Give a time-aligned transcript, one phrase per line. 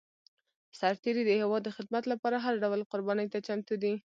[0.79, 3.93] سرتېری د هېواد د خدمت لپاره هر ډول قرباني ته چمتو دی.